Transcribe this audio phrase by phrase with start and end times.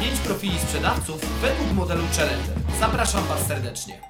[0.00, 2.56] 5 profili sprzedawców według modelu Challenger.
[2.80, 4.00] Zapraszam Was serdecznie.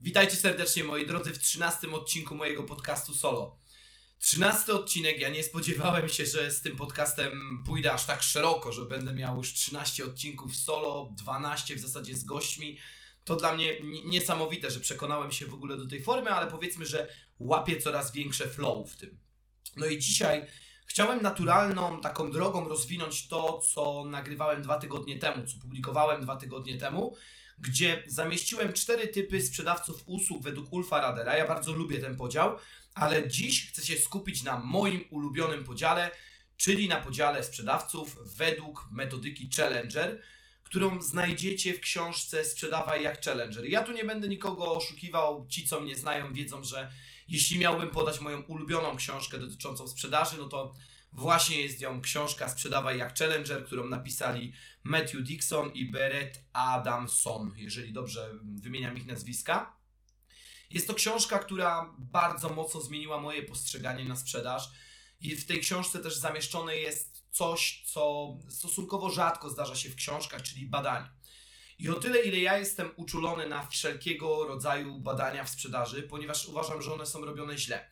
[0.00, 3.58] Witajcie serdecznie moi drodzy w 13 odcinku mojego podcastu solo.
[4.18, 8.84] 13 odcinek, ja nie spodziewałem się, że z tym podcastem pójdę aż tak szeroko, że
[8.84, 12.78] będę miał już 13 odcinków solo, 12 w zasadzie z gośćmi.
[13.24, 17.08] To dla mnie niesamowite, że przekonałem się w ogóle do tej formy, ale powiedzmy, że
[17.38, 19.18] łapię coraz większe flow w tym.
[19.76, 20.46] No i dzisiaj
[20.92, 26.78] Chciałem naturalną taką drogą rozwinąć to, co nagrywałem dwa tygodnie temu, co publikowałem dwa tygodnie
[26.78, 27.16] temu,
[27.58, 31.36] gdzie zamieściłem cztery typy sprzedawców usług według Ulfa Radera.
[31.36, 32.56] Ja bardzo lubię ten podział,
[32.94, 36.10] ale dziś chcę się skupić na moim ulubionym podziale,
[36.56, 40.22] czyli na podziale sprzedawców według metodyki Challenger,
[40.64, 43.64] którą znajdziecie w książce Sprzedawaj jak Challenger.
[43.64, 46.90] Ja tu nie będę nikogo oszukiwał, ci co mnie znają wiedzą, że
[47.28, 50.74] jeśli miałbym podać moją ulubioną książkę dotyczącą sprzedaży, no to
[51.12, 54.52] właśnie jest ją książka Sprzedawaj jak Challenger, którą napisali
[54.84, 59.76] Matthew Dixon i Beret Adamson, jeżeli dobrze wymieniam ich nazwiska.
[60.70, 64.70] Jest to książka, która bardzo mocno zmieniła moje postrzeganie na sprzedaż.
[65.20, 70.42] I w tej książce też zamieszczone jest coś, co stosunkowo rzadko zdarza się w książkach,
[70.42, 71.10] czyli badanie.
[71.78, 76.82] I o tyle, ile ja jestem uczulony na wszelkiego rodzaju badania w sprzedaży, ponieważ uważam,
[76.82, 77.88] że one są robione źle.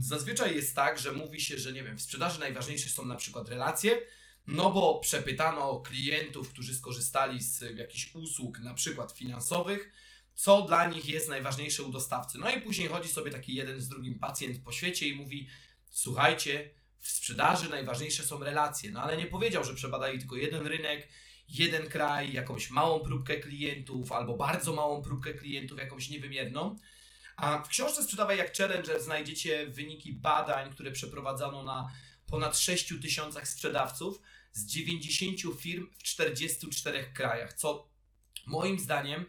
[0.00, 3.48] Zazwyczaj jest tak, że mówi się, że nie wiem, w sprzedaży najważniejsze są na przykład
[3.48, 4.00] relacje,
[4.46, 9.92] no bo przepytano klientów, którzy skorzystali z jakichś usług, na przykład finansowych,
[10.34, 12.38] co dla nich jest najważniejsze u dostawcy.
[12.38, 15.48] No i później chodzi sobie taki jeden z drugim pacjent po świecie i mówi:
[15.90, 18.90] Słuchajcie, w sprzedaży najważniejsze są relacje.
[18.90, 21.08] No ale nie powiedział, że przebadali tylko jeden rynek,
[21.48, 26.76] jeden kraj, jakąś małą próbkę klientów albo bardzo małą próbkę klientów, jakąś niewymierną.
[27.36, 31.90] A w książce Sprzedawaj jak Challenger znajdziecie wyniki badań, które przeprowadzono na
[32.26, 34.20] ponad 6 tysiącach sprzedawców
[34.52, 37.88] z 90 firm w 44 krajach, co
[38.46, 39.24] moim zdaniem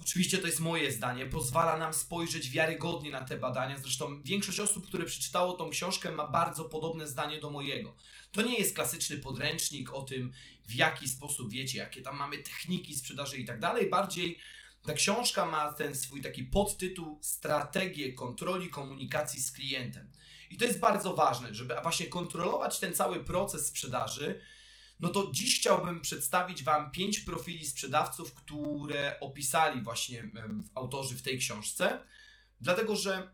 [0.00, 3.78] Oczywiście to jest moje zdanie, pozwala nam spojrzeć wiarygodnie na te badania.
[3.78, 7.96] Zresztą większość osób, które przeczytało tą książkę, ma bardzo podobne zdanie do mojego.
[8.32, 10.32] To nie jest klasyczny podręcznik o tym,
[10.68, 13.90] w jaki sposób wiecie, jakie tam mamy techniki sprzedaży i tak dalej.
[13.90, 14.38] Bardziej
[14.82, 20.12] ta książka ma ten swój taki podtytuł Strategie kontroli komunikacji z klientem.
[20.50, 24.40] I to jest bardzo ważne, żeby właśnie kontrolować ten cały proces sprzedaży
[25.00, 30.30] no to dziś chciałbym przedstawić Wam pięć profili sprzedawców, które opisali właśnie
[30.74, 32.04] autorzy w tej książce,
[32.60, 33.30] dlatego że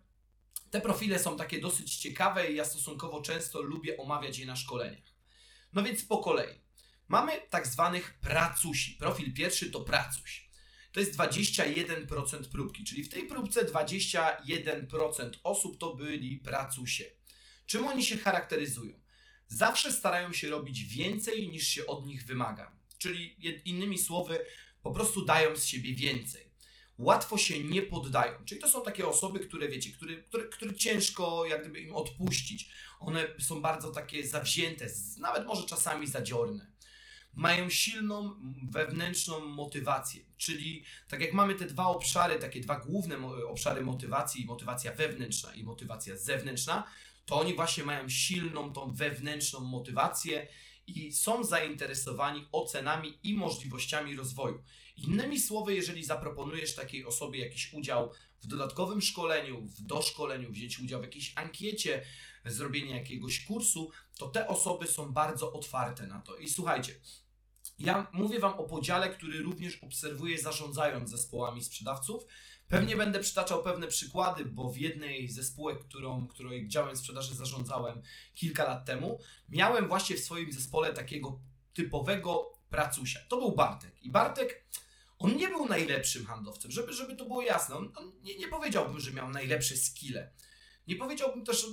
[0.70, 5.14] te profile są takie dosyć ciekawe i ja stosunkowo często lubię omawiać je na szkoleniach.
[5.72, 6.63] No więc po kolei.
[7.08, 8.92] Mamy tak zwanych pracusi.
[8.92, 10.50] Profil pierwszy to pracuś.
[10.92, 17.04] To jest 21% próbki, czyli w tej próbce 21% osób to byli pracusie.
[17.66, 19.04] Czym oni się charakteryzują?
[19.48, 22.76] zawsze starają się robić więcej niż się od nich wymaga.
[22.98, 24.46] Czyli innymi słowy,
[24.82, 26.54] po prostu dają z siebie więcej.
[26.98, 28.44] Łatwo się nie poddają.
[28.44, 32.70] Czyli to są takie osoby, które wiecie, które, które, które ciężko jak gdyby im odpuścić.
[33.00, 34.86] One są bardzo takie zawzięte,
[35.18, 36.73] nawet może czasami zadziorne.
[37.36, 38.34] Mają silną
[38.70, 44.92] wewnętrzną motywację, czyli tak jak mamy te dwa obszary, takie dwa główne obszary motywacji, motywacja
[44.92, 46.84] wewnętrzna i motywacja zewnętrzna,
[47.26, 50.48] to oni właśnie mają silną tą wewnętrzną motywację
[50.86, 54.62] i są zainteresowani ocenami i możliwościami rozwoju.
[54.96, 61.00] Innymi słowy, jeżeli zaproponujesz takiej osobie jakiś udział w dodatkowym szkoleniu, w doszkoleniu, wziąć udział
[61.00, 62.04] w jakiejś ankiecie,
[62.44, 66.36] zrobienie jakiegoś kursu, to te osoby są bardzo otwarte na to.
[66.36, 66.94] I słuchajcie,
[67.78, 72.24] ja mówię Wam o podziale, który również obserwuję zarządzając zespołami sprzedawców
[72.68, 78.02] Pewnie będę przytaczał pewne przykłady, bo w jednej ze spółek, którą, której działem sprzedaży zarządzałem
[78.34, 79.18] kilka lat temu,
[79.48, 81.38] miałem właśnie w swoim zespole takiego
[81.74, 83.20] typowego pracusia.
[83.28, 84.02] To był Bartek.
[84.02, 84.64] I Bartek,
[85.18, 87.76] on nie był najlepszym handlowcem, żeby, żeby to było jasne.
[87.76, 90.30] On, on nie, nie powiedziałbym, że miał najlepsze skille.
[90.88, 91.66] Nie powiedziałbym też,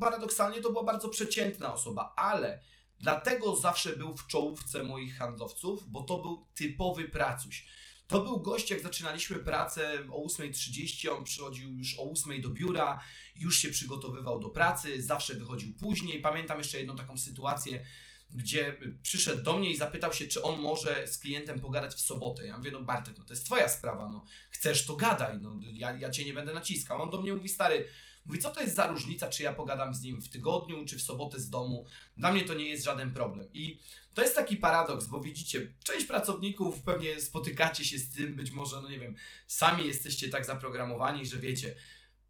[0.00, 2.60] paradoksalnie to była bardzo przeciętna osoba, ale
[3.02, 7.66] dlatego zawsze był w czołówce moich handlowców, bo to był typowy pracuś.
[8.06, 13.00] To był gość, jak zaczynaliśmy pracę o 8.30, on przychodził już o 8.00 do biura,
[13.36, 16.20] już się przygotowywał do pracy, zawsze wychodził później.
[16.20, 17.84] Pamiętam jeszcze jedną taką sytuację,
[18.30, 22.46] gdzie przyszedł do mnie i zapytał się, czy on może z klientem pogadać w sobotę.
[22.46, 25.98] Ja mówię, no Bartek, no to jest twoja sprawa, no chcesz, to gadaj, no ja,
[25.98, 27.02] ja cię nie będę naciskał.
[27.02, 27.88] On do mnie mówi, stary,
[28.24, 31.02] mówi, co to jest za różnica, czy ja pogadam z nim w tygodniu, czy w
[31.02, 31.86] sobotę z domu.
[32.16, 33.48] Dla mnie to nie jest żaden problem.
[33.52, 33.78] I
[34.14, 38.82] to jest taki paradoks, bo widzicie, część pracowników pewnie spotykacie się z tym, być może,
[38.82, 39.14] no nie wiem,
[39.46, 41.74] sami jesteście tak zaprogramowani, że wiecie,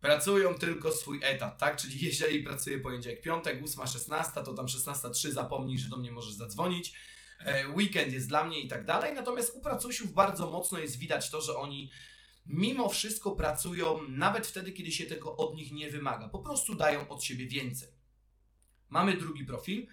[0.01, 1.77] pracują tylko swój etat, tak?
[1.77, 6.35] Czyli jeżeli pracuję poniedziałek, piątek, 8, 16, to tam 16.03 zapomnij, że do mnie możesz
[6.35, 6.93] zadzwonić.
[7.39, 9.15] E, weekend jest dla mnie i tak dalej.
[9.15, 11.91] Natomiast u pracusiów bardzo mocno jest widać to, że oni
[12.47, 16.29] mimo wszystko pracują nawet wtedy, kiedy się tego od nich nie wymaga.
[16.29, 17.89] Po prostu dają od siebie więcej.
[18.89, 19.87] Mamy drugi profil.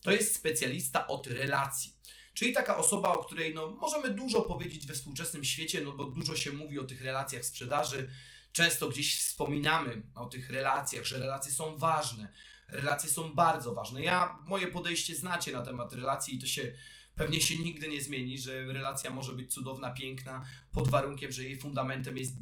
[0.00, 1.92] To jest specjalista od relacji.
[2.34, 6.36] Czyli taka osoba, o której no, możemy dużo powiedzieć we współczesnym świecie, no bo dużo
[6.36, 8.10] się mówi o tych relacjach sprzedaży,
[8.52, 12.32] często gdzieś wspominamy o tych relacjach, że relacje są ważne.
[12.68, 14.02] Relacje są bardzo ważne.
[14.02, 16.72] Ja moje podejście znacie na temat relacji i to się
[17.16, 21.56] pewnie się nigdy nie zmieni, że relacja może być cudowna, piękna, pod warunkiem, że jej
[21.56, 22.34] fundamentem jest,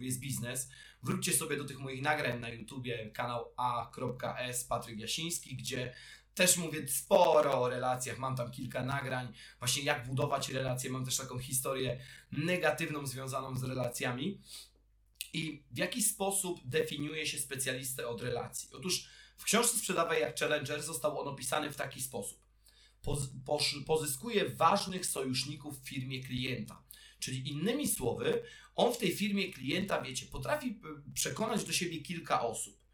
[0.00, 0.70] jest biznes.
[1.02, 5.94] Wróćcie sobie do tych moich nagrań na YouTubie, kanał a.s Patryk Jasiński, gdzie
[6.34, 11.16] też mówię sporo o relacjach, mam tam kilka nagrań, właśnie jak budować relacje, mam też
[11.16, 12.00] taką historię
[12.32, 14.40] negatywną związaną z relacjami
[15.32, 18.68] i w jaki sposób definiuje się specjalistę od relacji.
[18.72, 19.08] Otóż
[19.38, 22.43] w książce Sprzedawaj jak Challenger został on opisany w taki sposób.
[23.86, 26.82] Pozyskuje ważnych sojuszników w firmie klienta.
[27.18, 28.42] Czyli innymi słowy,
[28.74, 30.80] on w tej firmie klienta, wiecie, potrafi
[31.14, 32.84] przekonać do siebie kilka osób.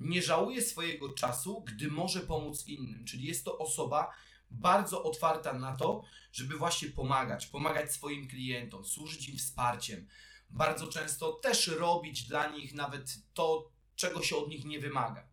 [0.00, 3.04] Nie żałuje swojego czasu, gdy może pomóc innym.
[3.04, 4.10] Czyli jest to osoba
[4.50, 6.02] bardzo otwarta na to,
[6.32, 10.08] żeby właśnie pomagać, pomagać swoim klientom, służyć im wsparciem,
[10.50, 15.28] bardzo często też robić dla nich nawet to, czego się od nich nie wymaga.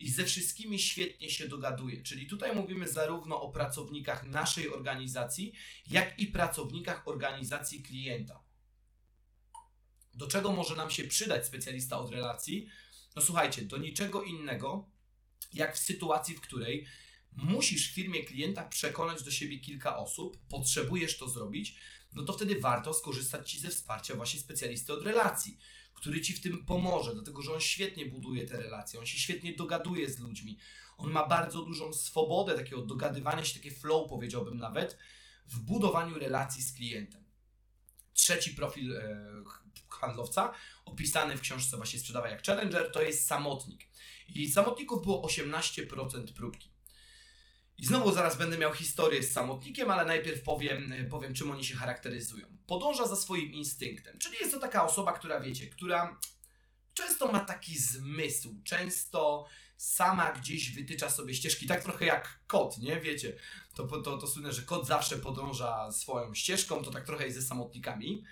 [0.00, 2.02] I ze wszystkimi świetnie się dogaduje.
[2.02, 5.52] Czyli tutaj mówimy zarówno o pracownikach naszej organizacji,
[5.90, 8.44] jak i pracownikach organizacji klienta.
[10.14, 12.68] Do czego może nam się przydać specjalista od relacji?
[13.16, 14.90] No słuchajcie, do niczego innego,
[15.52, 16.86] jak w sytuacji, w której
[17.32, 21.76] musisz w firmie klienta przekonać do siebie kilka osób, potrzebujesz to zrobić,
[22.12, 25.58] no to wtedy warto skorzystać Ci ze wsparcia właśnie specjalisty od relacji,
[26.00, 29.54] który Ci w tym pomoże, dlatego że on świetnie buduje te relacje, on się świetnie
[29.54, 30.58] dogaduje z ludźmi,
[30.98, 34.98] on ma bardzo dużą swobodę takiego dogadywania się, takie flow powiedziałbym nawet,
[35.46, 37.24] w budowaniu relacji z klientem.
[38.12, 39.26] Trzeci profil e,
[39.88, 40.52] handlowca,
[40.84, 43.88] opisany w książce właśnie Sprzedawaj jak Challenger, to jest samotnik.
[44.28, 46.69] I samotników było 18% próbki.
[47.80, 51.74] I znowu zaraz będę miał historię z samotnikiem, ale najpierw powiem, powiem czym oni się
[51.74, 52.46] charakteryzują.
[52.66, 56.20] Podąża za swoim instynktem, czyli jest to taka osoba, która wiecie, która
[56.94, 59.46] często ma taki zmysł, często
[59.76, 63.00] sama gdzieś wytycza sobie ścieżki, tak trochę jak kot, nie?
[63.00, 63.36] Wiecie,
[63.74, 67.46] to, to, to słynne, że kot zawsze podąża swoją ścieżką, to tak trochę jest ze
[67.46, 68.24] samotnikami.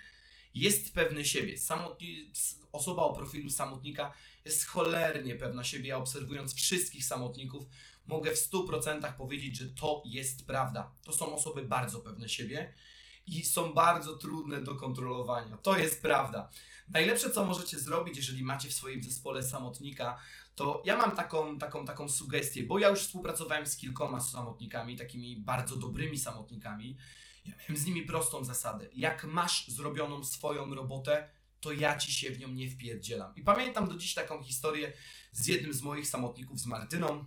[0.53, 1.57] Jest pewny siebie.
[1.57, 2.31] Samotni,
[2.71, 4.13] osoba o profilu samotnika
[4.45, 5.89] jest cholernie pewna siebie.
[5.89, 7.65] Ja obserwując wszystkich samotników,
[8.07, 10.91] mogę w 100% powiedzieć, że to jest prawda.
[11.03, 12.73] To są osoby bardzo pewne siebie
[13.27, 15.57] i są bardzo trudne do kontrolowania.
[15.57, 16.49] To jest prawda.
[16.89, 20.19] Najlepsze, co możecie zrobić, jeżeli macie w swoim zespole samotnika,
[20.55, 25.37] to ja mam taką, taką, taką sugestię, bo ja już współpracowałem z kilkoma samotnikami, takimi
[25.37, 26.97] bardzo dobrymi samotnikami.
[27.45, 28.89] Ja miałem z nimi prostą zasadę.
[28.93, 31.29] Jak masz zrobioną swoją robotę,
[31.59, 33.35] to ja ci się w nią nie wpierdzielam.
[33.35, 34.93] I pamiętam do dziś taką historię
[35.31, 37.25] z jednym z moich samotników, z Martyną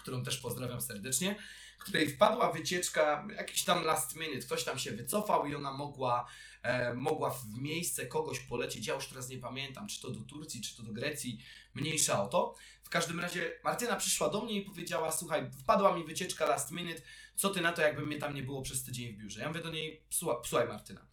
[0.00, 1.36] którą też pozdrawiam serdecznie,
[1.80, 6.26] której wpadła wycieczka, jakiś tam last minute, ktoś tam się wycofał i ona mogła,
[6.62, 8.86] e, mogła w miejsce kogoś polecieć.
[8.86, 11.44] Ja już teraz nie pamiętam, czy to do Turcji, czy to do Grecji,
[11.74, 12.54] mniejsza o to.
[12.82, 17.02] W każdym razie Martyna przyszła do mnie i powiedziała: Słuchaj, wpadła mi wycieczka last minute,
[17.36, 19.40] co ty na to, jakby mnie tam nie było przez tydzień w biurze?
[19.40, 21.06] Ja mówię do niej: Słuchaj, Martyna,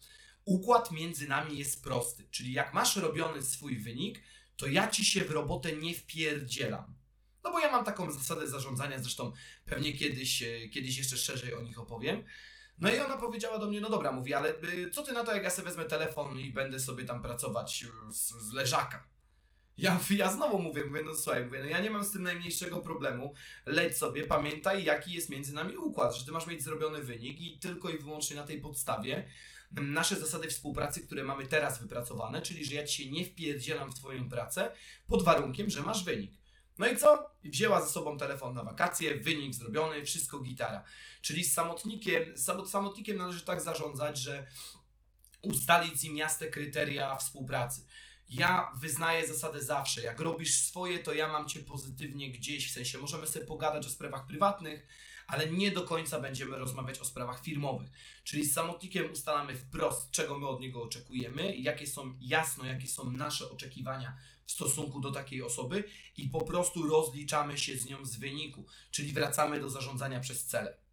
[0.44, 4.22] układ między nami jest prosty, czyli jak masz robiony swój wynik,
[4.56, 6.97] to ja ci się w robotę nie wpierdzielam.
[7.44, 9.32] No bo ja mam taką zasadę zarządzania, zresztą
[9.64, 12.24] pewnie kiedyś, e, kiedyś jeszcze szerzej o nich opowiem.
[12.78, 15.34] No i ona powiedziała do mnie, no dobra, mówi, ale y, co ty na to,
[15.34, 19.08] jak ja sobie wezmę telefon i będę sobie tam pracować y, z, z leżaka?
[19.78, 22.80] Ja, ja znowu mówię, mówię, no słuchaj, mówię, no ja nie mam z tym najmniejszego
[22.80, 23.34] problemu,
[23.66, 27.58] leć sobie, pamiętaj jaki jest między nami układ, że ty masz mieć zrobiony wynik i
[27.58, 29.28] tylko i wyłącznie na tej podstawie
[29.70, 33.94] nasze zasady współpracy, które mamy teraz wypracowane, czyli że ja ci się nie wpierdzielam w
[33.94, 34.70] twoją pracę
[35.06, 36.32] pod warunkiem, że masz wynik.
[36.78, 37.30] No i co?
[37.44, 40.84] Wzięła ze sobą telefon na wakacje, wynik zrobiony, wszystko gitara.
[41.22, 44.46] Czyli z samotnikiem, z samotnikiem należy tak zarządzać, że
[45.42, 47.86] ustalić z nim jasne kryteria współpracy.
[48.30, 50.02] Ja wyznaję zasadę zawsze.
[50.02, 53.90] Jak robisz swoje, to ja mam cię pozytywnie gdzieś, w sensie możemy sobie pogadać o
[53.90, 54.86] sprawach prywatnych,
[55.26, 57.90] ale nie do końca będziemy rozmawiać o sprawach firmowych.
[58.24, 63.10] Czyli z samotnikiem ustalamy wprost, czego my od niego oczekujemy, jakie są jasno, jakie są
[63.10, 65.84] nasze oczekiwania w stosunku do takiej osoby
[66.16, 70.87] i po prostu rozliczamy się z nią z wyniku, czyli wracamy do zarządzania przez cele.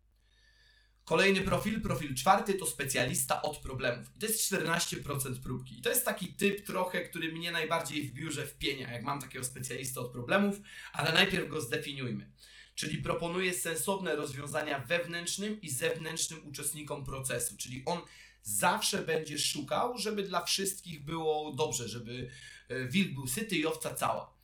[1.05, 4.15] Kolejny profil, profil czwarty, to specjalista od problemów.
[4.15, 5.79] I to jest 14% próbki.
[5.79, 9.45] I to jest taki typ trochę, który mnie najbardziej w biurze wpienia, jak mam takiego
[9.45, 10.61] specjalista od problemów,
[10.93, 12.31] ale najpierw go zdefiniujmy.
[12.75, 17.57] Czyli proponuje sensowne rozwiązania wewnętrznym i zewnętrznym uczestnikom procesu.
[17.57, 17.99] Czyli on
[18.43, 22.29] zawsze będzie szukał, żeby dla wszystkich było dobrze, żeby
[22.69, 24.34] e, wilk był syty i owca cała.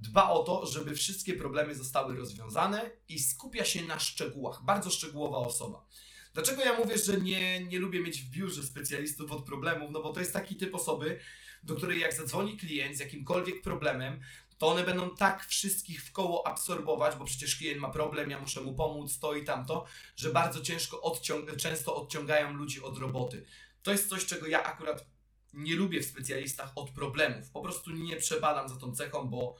[0.00, 4.64] Dba o to, żeby wszystkie problemy zostały rozwiązane i skupia się na szczegółach.
[4.64, 5.86] Bardzo szczegółowa osoba.
[6.34, 9.90] Dlaczego ja mówię, że nie, nie lubię mieć w biurze specjalistów od problemów?
[9.90, 11.20] No bo to jest taki typ osoby,
[11.62, 14.20] do której jak zadzwoni klient z jakimkolwiek problemem,
[14.58, 18.60] to one będą tak wszystkich w koło absorbować, bo przecież klient ma problem, ja muszę
[18.60, 19.84] mu pomóc, to i tamto,
[20.16, 23.44] że bardzo ciężko odciąg często odciągają ludzi od roboty.
[23.82, 25.06] To jest coś, czego ja akurat
[25.52, 27.50] nie lubię w specjalistach od problemów.
[27.50, 29.56] Po prostu nie przebadam za tą cechą, bo,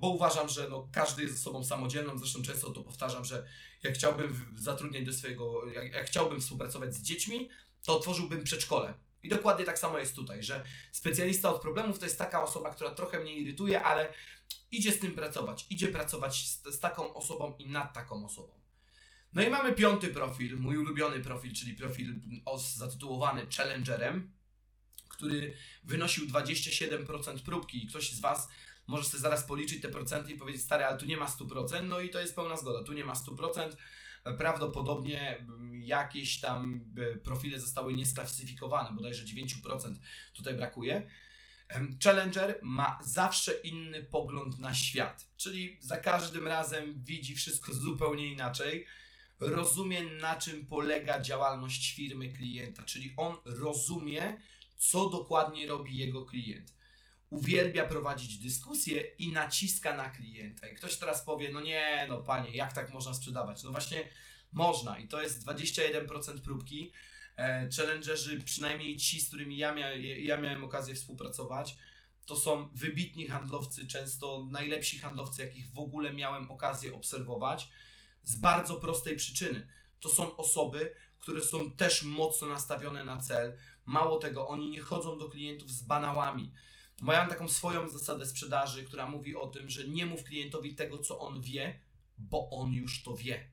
[0.00, 2.18] bo uważam, że no, każdy jest osobą samodzielną.
[2.18, 3.46] Zresztą często to powtarzam, że
[3.82, 7.48] jak chciałbym zatrudniać do swojego, jak, jak chciałbym współpracować z dziećmi,
[7.84, 8.94] to otworzyłbym przedszkole.
[9.22, 12.90] I dokładnie tak samo jest tutaj, że specjalista od problemów to jest taka osoba, która
[12.90, 14.12] trochę mnie irytuje, ale
[14.70, 15.66] idzie z tym pracować.
[15.70, 18.60] Idzie pracować z, z taką osobą i nad taką osobą.
[19.32, 24.32] No i mamy piąty profil, mój ulubiony profil, czyli profil OS zatytułowany Challengerem,
[25.08, 25.54] który
[25.84, 28.48] wynosił 27% próbki i ktoś z Was
[28.90, 32.00] może sobie zaraz policzyć te procenty i powiedzieć, stary, ale tu nie ma 100%, no
[32.00, 33.70] i to jest pełna zgoda, tu nie ma 100%,
[34.38, 39.94] prawdopodobnie mm, jakieś tam e, profile zostały niesklasyfikowane, bodajże 9%
[40.32, 41.10] tutaj brakuje.
[42.04, 48.86] Challenger ma zawsze inny pogląd na świat, czyli za każdym razem widzi wszystko zupełnie inaczej.
[49.40, 54.40] Rozumie, na czym polega działalność firmy klienta, czyli on rozumie,
[54.76, 56.79] co dokładnie robi jego klient.
[57.30, 60.68] Uwielbia prowadzić dyskusje i naciska na klienta.
[60.68, 63.62] I ktoś teraz powie: No nie, no panie, jak tak można sprzedawać?
[63.62, 64.08] No właśnie
[64.52, 66.92] można, i to jest 21% próbki
[67.40, 71.76] E, challengerzy, przynajmniej ci, z którymi ja, mia, ja miałem okazję współpracować,
[72.26, 77.68] to są wybitni handlowcy, często najlepsi handlowcy, jakich w ogóle miałem okazję obserwować,
[78.22, 79.68] z bardzo prostej przyczyny.
[80.00, 83.56] To są osoby, które są też mocno nastawione na cel.
[83.86, 86.52] Mało tego, oni nie chodzą do klientów z banałami.
[87.00, 90.98] Bo mam taką swoją zasadę sprzedaży, która mówi o tym, że nie mów klientowi tego,
[90.98, 91.80] co on wie,
[92.18, 93.50] bo on już to wie.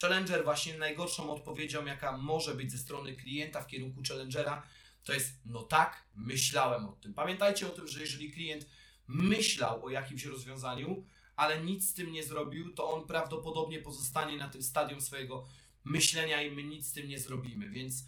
[0.00, 4.62] Challenger właśnie najgorszą odpowiedzią, jaka może być ze strony klienta w kierunku Challengera,
[5.04, 7.14] to jest no tak, myślałem o tym.
[7.14, 8.66] Pamiętajcie o tym, że jeżeli klient
[9.08, 11.04] myślał o jakimś rozwiązaniu,
[11.36, 15.46] ale nic z tym nie zrobił, to on prawdopodobnie pozostanie na tym stadium swojego
[15.84, 17.70] myślenia i my nic z tym nie zrobimy.
[17.70, 18.04] Więc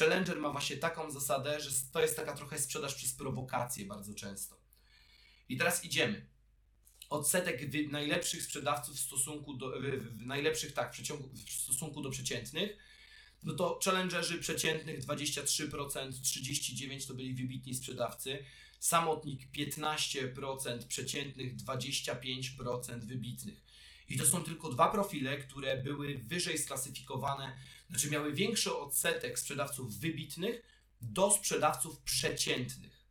[0.00, 4.60] Challenger ma właśnie taką zasadę, że to jest taka trochę sprzedaż przez prowokację bardzo często.
[5.48, 6.26] I teraz idziemy
[7.10, 12.76] odsetek najlepszych sprzedawców w stosunku do, w najlepszych, tak, w, w stosunku do przeciętnych,
[13.42, 18.44] no to challengerzy przeciętnych 23%, 39% to byli wybitni sprzedawcy,
[18.78, 23.62] samotnik 15%, przeciętnych 25% wybitnych.
[24.10, 27.56] I to są tylko dwa profile, które były wyżej sklasyfikowane,
[27.90, 30.62] znaczy miały większy odsetek sprzedawców wybitnych
[31.00, 33.06] do sprzedawców przeciętnych.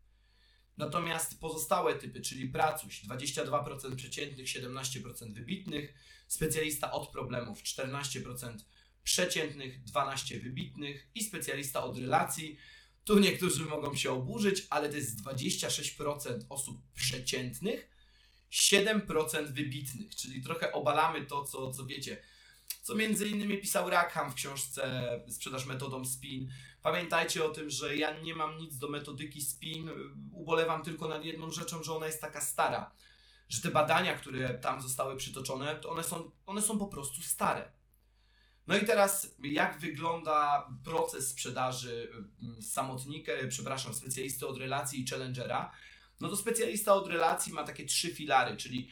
[0.77, 5.93] Natomiast pozostałe typy, czyli pracuś 22% przeciętnych, 17% wybitnych,
[6.27, 8.57] specjalista od problemów 14%
[9.03, 12.57] przeciętnych, 12% wybitnych i specjalista od relacji.
[13.03, 17.98] Tu niektórzy mogą się oburzyć, ale to jest 26% osób przeciętnych,
[18.51, 22.21] 7% wybitnych, czyli trochę obalamy to, co, co wiecie,
[22.81, 26.49] co między innymi pisał Rackham w książce Sprzedaż metodą SPIN,
[26.81, 29.89] Pamiętajcie o tym, że ja nie mam nic do metodyki spin,
[30.31, 32.91] ubolewam tylko nad jedną rzeczą, że ona jest taka stara.
[33.49, 37.71] Że te badania, które tam zostały przytoczone, to one są, one są po prostu stare.
[38.67, 45.71] No i teraz, jak wygląda proces sprzedaży mm, samotnika, przepraszam, specjalisty od relacji i challengera?
[46.19, 48.89] No to specjalista od relacji ma takie trzy filary, czyli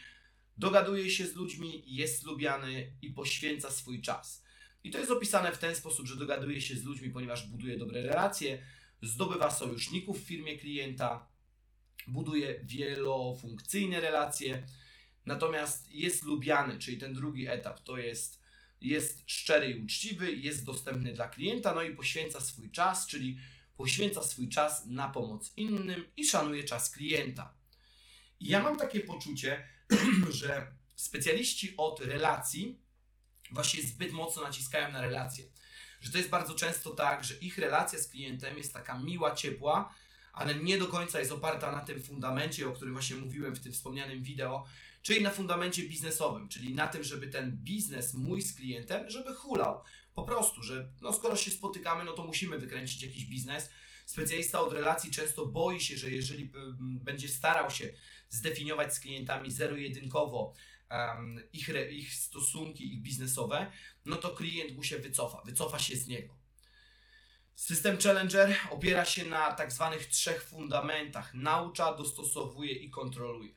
[0.58, 4.44] dogaduje się z ludźmi, jest lubiany i poświęca swój czas.
[4.84, 8.02] I to jest opisane w ten sposób, że dogaduje się z ludźmi, ponieważ buduje dobre
[8.02, 8.64] relacje,
[9.02, 11.28] zdobywa sojuszników w firmie klienta,
[12.08, 14.68] buduje wielofunkcyjne relacje,
[15.26, 18.42] natomiast jest lubiany, czyli ten drugi etap to jest,
[18.82, 23.38] jest szczery i uczciwy, jest dostępny dla klienta, no i poświęca swój czas, czyli
[23.78, 27.54] poświęca swój czas na pomoc innym i szanuje czas klienta.
[28.40, 29.68] I ja mam takie poczucie,
[30.30, 32.80] że specjaliści od relacji
[33.52, 35.46] właśnie zbyt mocno naciskają na relacje.
[36.02, 39.96] Że to jest bardzo często tak, że ich relacja z klientem jest taka miła, ciepła,
[40.34, 43.74] ale nie do końca jest oparta na tym fundamencie, o którym właśnie mówiłem w tym
[43.74, 44.66] wspomnianym wideo,
[45.02, 49.82] czyli na fundamencie biznesowym, czyli na tym, żeby ten biznes mój z klientem, żeby hulał.
[50.18, 53.70] Po prostu, że no skoro się spotykamy, no to musimy wykręcić jakiś biznes.
[54.06, 57.94] Specjalista od relacji często boi się, że jeżeli będzie starał się
[58.30, 60.54] zdefiniować z klientami zero-jedynkowo
[60.92, 63.72] um, ich, ich stosunki, ich biznesowe,
[64.06, 66.38] no to klient mu się wycofa, wycofa się z niego.
[67.56, 73.54] System Challenger opiera się na tak zwanych trzech fundamentach: naucza, dostosowuje i kontroluje.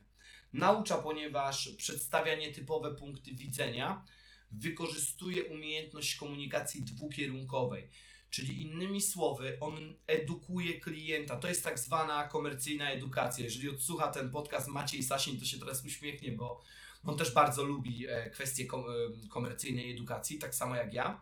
[0.53, 4.05] Naucza, ponieważ przedstawia nietypowe punkty widzenia,
[4.51, 7.89] wykorzystuje umiejętność komunikacji dwukierunkowej,
[8.29, 11.35] czyli innymi słowy, on edukuje klienta.
[11.35, 13.43] To jest tak zwana komercyjna edukacja.
[13.43, 16.61] Jeżeli odsłucha ten podcast Maciej Sasin, to się teraz uśmiechnie, bo
[17.03, 21.21] on też bardzo lubi e, kwestie e, komercyjnej edukacji, tak samo jak ja.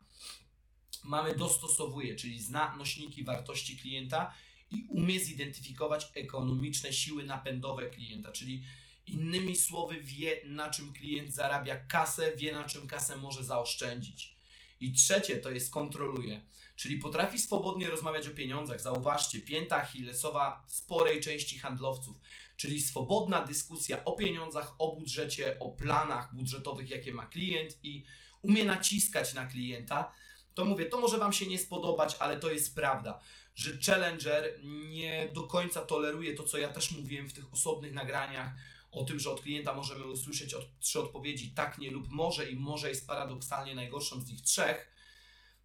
[1.03, 4.33] Mamy dostosowuje, czyli zna nośniki wartości klienta
[4.71, 8.63] i umie zidentyfikować ekonomiczne siły napędowe klienta, czyli
[9.13, 14.35] innymi słowy wie na czym klient zarabia kasę, wie na czym kasę może zaoszczędzić.
[14.79, 16.41] I trzecie to jest kontroluje,
[16.75, 18.81] czyli potrafi swobodnie rozmawiać o pieniądzach.
[18.81, 22.17] Zauważcie, pięta achillesowa sporej części handlowców,
[22.57, 28.03] czyli swobodna dyskusja o pieniądzach, o budżecie, o planach budżetowych, jakie ma klient i
[28.41, 30.11] umie naciskać na klienta.
[30.53, 33.19] To mówię, to może Wam się nie spodobać, ale to jest prawda,
[33.55, 38.51] że Challenger nie do końca toleruje to, co ja też mówiłem w tych osobnych nagraniach
[38.91, 42.55] o tym, że od klienta możemy usłyszeć od, trzy odpowiedzi tak, nie lub może i
[42.55, 44.91] może jest paradoksalnie najgorszą z nich trzech,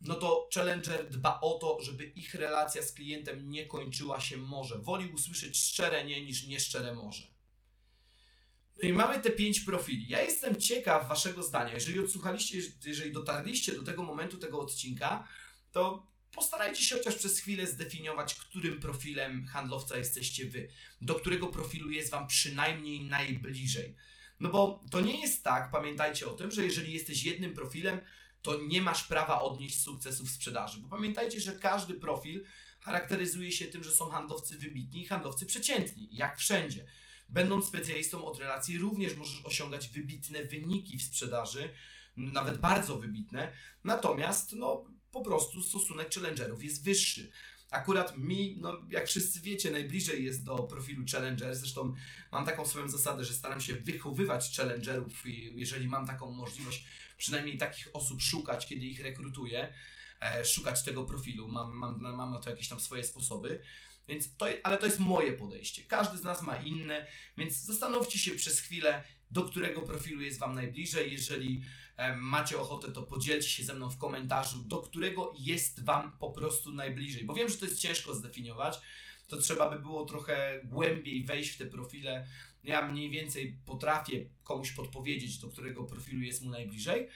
[0.00, 4.78] no to Challenger dba o to, żeby ich relacja z klientem nie kończyła się może.
[4.78, 7.23] Woli usłyszeć szczere nie niż nieszczere może.
[8.83, 10.09] No i mamy te pięć profili.
[10.09, 11.75] Ja jestem ciekaw Waszego zdania.
[11.75, 15.28] Jeżeli odsłuchaliście, jeżeli dotarliście do tego momentu tego odcinka,
[15.73, 20.68] to postarajcie się chociaż przez chwilę zdefiniować, którym profilem handlowca jesteście wy,
[21.00, 23.94] do którego profilu jest wam przynajmniej najbliżej.
[24.40, 28.00] No bo to nie jest tak, pamiętajcie o tym, że jeżeli jesteś jednym profilem,
[28.42, 30.80] to nie masz prawa odnieść sukcesu w sprzedaży.
[30.80, 32.44] Bo pamiętajcie, że każdy profil
[32.80, 36.86] charakteryzuje się tym, że są handlowcy wybitni i handlowcy przeciętni, jak wszędzie.
[37.28, 41.70] Będąc specjalistą od relacji, również możesz osiągać wybitne wyniki w sprzedaży,
[42.16, 43.52] nawet bardzo wybitne.
[43.84, 47.30] Natomiast, no, po prostu stosunek challengerów jest wyższy.
[47.70, 51.56] Akurat mi, no jak wszyscy wiecie, najbliżej jest do profilu challenger.
[51.56, 51.94] Zresztą
[52.32, 55.22] mam taką swoją zasadę, że staram się wychowywać challengerów,
[55.54, 56.84] jeżeli mam taką możliwość,
[57.16, 59.74] przynajmniej takich osób szukać, kiedy ich rekrutuję,
[60.20, 61.48] e, szukać tego profilu.
[61.48, 63.60] Mam, mam, mam na to jakieś tam swoje sposoby.
[64.08, 65.82] Więc to, ale to jest moje podejście.
[65.82, 67.06] Każdy z nas ma inne,
[67.38, 71.12] więc zastanówcie się przez chwilę, do którego profilu jest Wam najbliżej.
[71.12, 71.62] Jeżeli
[72.17, 76.73] macie ochotę, to podzielcie się ze mną w komentarzu, do którego jest Wam po prostu
[76.73, 77.25] najbliżej.
[77.25, 78.80] Bo wiem, że to jest ciężko zdefiniować.
[79.28, 82.26] To trzeba by było trochę głębiej wejść w te profile.
[82.65, 87.09] Ja mniej więcej potrafię komuś podpowiedzieć, do którego profilu jest mu najbliżej.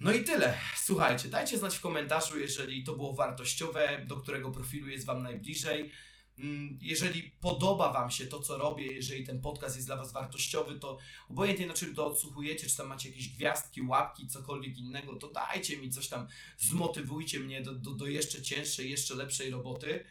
[0.00, 0.58] No i tyle.
[0.76, 5.92] Słuchajcie, dajcie znać w komentarzu, jeżeli to było wartościowe, do którego profilu jest Wam najbliżej.
[6.38, 10.78] Mm, jeżeli podoba Wam się to, co robię, jeżeli ten podcast jest dla Was wartościowy,
[10.78, 15.28] to obojętnie na czym to odsłuchujecie, czy tam macie jakieś gwiazdki, łapki, cokolwiek innego, to
[15.28, 16.26] dajcie mi coś tam,
[16.58, 20.04] zmotywujcie mnie do, do, do jeszcze cięższej, jeszcze lepszej roboty.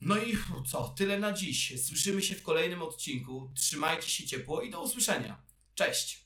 [0.00, 0.36] No i
[0.70, 1.86] co, tyle na dziś.
[1.86, 3.50] Słyszymy się w kolejnym odcinku.
[3.54, 5.42] Trzymajcie się ciepło i do usłyszenia.
[5.74, 6.23] Cześć!